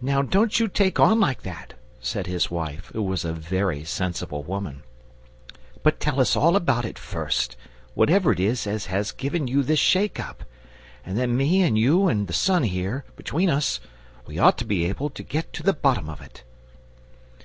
[0.00, 4.42] "Now don't you take on like that," said his wife, who was a VERY sensible
[4.42, 4.82] woman:
[5.84, 7.56] "but tell us all about it first,
[7.94, 10.42] whatever it is as has given you this shake up,
[11.04, 13.78] and then me and you and the son here, between us,
[14.26, 16.42] we ought to be able to get to the bottom of it!"